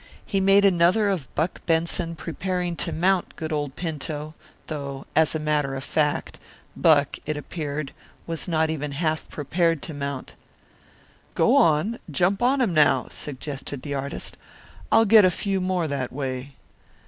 He 0.25 0.39
made 0.39 0.65
another 0.65 1.09
of 1.09 1.27
Buck 1.35 1.63
Benson 1.67 2.15
preparing 2.15 2.75
to 2.77 2.91
mount 2.91 3.35
good 3.35 3.53
old 3.53 3.75
Pinto; 3.75 4.33
though, 4.65 5.05
as 5.15 5.35
a 5.35 5.39
matter 5.39 5.75
of 5.75 5.83
fact, 5.83 6.39
Buck, 6.75 7.17
it 7.27 7.37
appeared, 7.37 7.91
was 8.25 8.47
not 8.47 8.71
even 8.71 8.93
half 8.93 9.29
prepared 9.29 9.83
to 9.83 9.93
mount. 9.93 10.33
"Go 11.35 11.55
on, 11.55 11.99
jump 12.09 12.41
on 12.41 12.61
him 12.61 12.73
now," 12.73 13.09
suggested 13.11 13.83
the 13.83 13.93
artist. 13.93 14.37
"I'll 14.91 15.05
get 15.05 15.23
a 15.23 15.29
few 15.29 15.61
more 15.61 15.87
that 15.87 16.11
way." 16.11 16.55